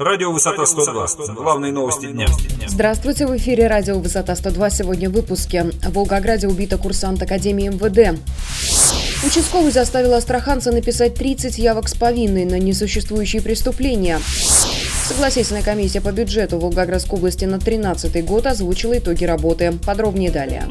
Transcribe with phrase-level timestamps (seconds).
[0.00, 1.34] Радио «Высота 102».
[1.34, 2.26] Главные новости дня.
[2.66, 4.70] Здравствуйте, в эфире радио «Высота 102».
[4.70, 5.64] Сегодня в выпуске.
[5.64, 8.18] В Волгограде убита курсант Академии МВД.
[9.26, 14.18] Участковый заставил астраханца написать 30 явок с повинной на несуществующие преступления.
[15.06, 19.74] Согласительная комиссия по бюджету Волгоградской области на 2013 год озвучила итоги работы.
[19.84, 20.64] Подробнее далее.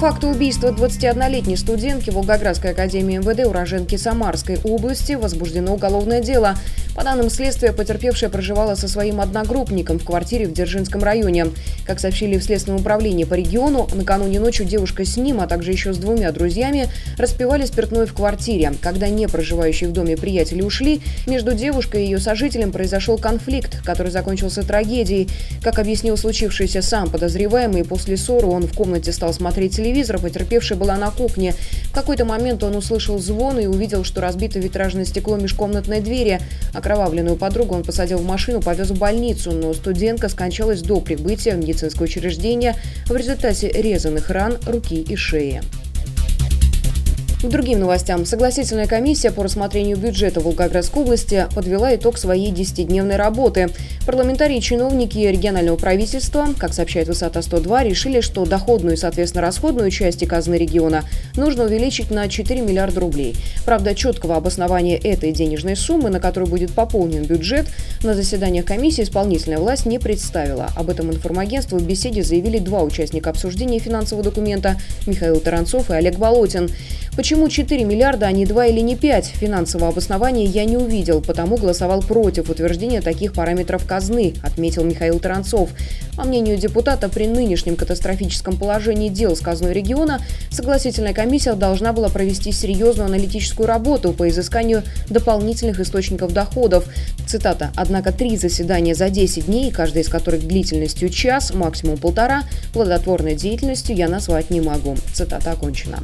[0.00, 6.54] Факту убийства 21-летней студентки Волгоградской академии МВД уроженки Самарской области возбуждено уголовное дело.
[6.94, 11.48] По данным следствия, потерпевшая проживала со своим одногруппником в квартире в Дзержинском районе.
[11.86, 15.92] Как сообщили в Следственном управлении по региону, накануне ночью девушка с ним, а также еще
[15.92, 18.72] с двумя друзьями, распивали спиртное в квартире.
[18.80, 24.10] Когда не проживающие в доме приятели ушли, между девушкой и ее сожителем произошел конфликт, который
[24.10, 25.28] закончился трагедией.
[25.62, 30.96] Как объяснил случившееся сам подозреваемый, после ссоры он в комнате стал смотреть телевизор, потерпевшая была
[30.96, 31.54] на кухне.
[31.84, 36.40] В какой-то момент он услышал звон и увидел, что разбито витражное стекло межкомнатной двери.
[36.74, 41.58] Окровавленную подругу он посадил в машину, повез в больницу, но студентка скончалась до прибытия в
[41.58, 42.74] медицинское учреждение
[43.06, 45.62] в результате резаных ран руки и шеи.
[47.46, 48.26] К другим новостям.
[48.26, 53.68] Согласительная комиссия по рассмотрению бюджета Волгоградской области подвела итог своей десятидневной работы.
[54.04, 60.24] Парламентарии и чиновники регионального правительства, как сообщает «Высота-102», решили, что доходную и, соответственно, расходную части
[60.24, 61.04] казны региона
[61.36, 63.36] нужно увеличить на 4 миллиарда рублей.
[63.64, 67.66] Правда, четкого обоснования этой денежной суммы, на которую будет пополнен бюджет,
[68.02, 70.72] на заседаниях комиссии исполнительная власть не представила.
[70.74, 76.16] Об этом информагентству в беседе заявили два участника обсуждения финансового документа– Михаил Таранцов и Олег
[76.16, 76.70] Болотин.
[77.16, 79.24] Почему 4 миллиарда, а не 2 или не 5?
[79.24, 85.70] Финансового обоснования я не увидел, потому голосовал против утверждения таких параметров казны, отметил Михаил Таранцов.
[86.14, 92.10] По мнению депутата, при нынешнем катастрофическом положении дел с казной региона, согласительная комиссия должна была
[92.10, 96.84] провести серьезную аналитическую работу по изысканию дополнительных источников доходов.
[97.26, 97.72] Цитата.
[97.76, 102.42] «Однако три заседания за 10 дней, каждая из которых длительностью час, максимум полтора,
[102.74, 104.96] плодотворной деятельностью я назвать не могу».
[105.14, 106.00] Цитата окончена.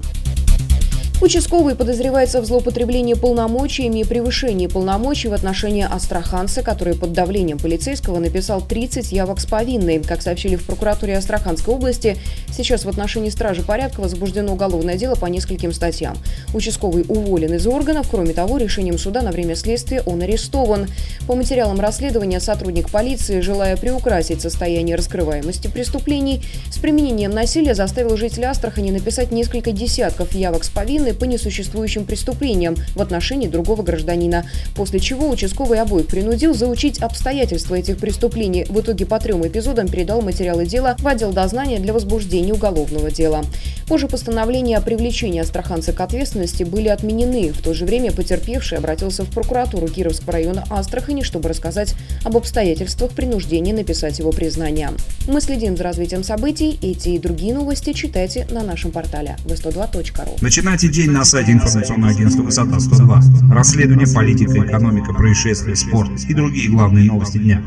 [1.23, 8.19] Участковый подозревается в злоупотреблении полномочиями и превышении полномочий в отношении астраханца, который под давлением полицейского
[8.19, 10.01] написал 30 явок с повинной.
[10.01, 12.17] Как сообщили в прокуратуре Астраханской области,
[12.51, 16.19] сейчас в отношении стражи порядка возбуждено уголовное дело по нескольким статьям.
[16.55, 18.09] Участковый уволен из органов.
[18.11, 20.89] Кроме того, решением суда на время следствия он арестован.
[21.29, 28.51] По материалам расследования сотрудник полиции, желая приукрасить состояние раскрываемости преступлений, с применением насилия заставил жителя
[28.51, 35.01] Астрахани написать несколько десятков явок с повинной по несуществующим преступлениям в отношении другого гражданина, после
[35.01, 38.65] чего участковый обоих принудил заучить обстоятельства этих преступлений.
[38.69, 43.45] В итоге по трем эпизодам передал материалы дела в отдел дознания для возбуждения уголовного дела.
[43.87, 47.53] Позже постановления о привлечении астраханца к ответственности были отменены.
[47.53, 51.95] В то же время потерпевший обратился в прокуратуру Кировского района Астрахани, чтобы рассказать
[52.25, 54.91] об обстоятельствах принуждения написать его признание.
[55.27, 56.79] Мы следим за развитием событий.
[56.83, 60.39] Эти и другие новости читайте на нашем портале v102.ru.
[60.41, 63.53] Начинайте день на сайте информационного агентства «Высота 102».
[63.53, 67.63] Расследование, политика, экономика, происшествия, спорт и другие главные новости дня.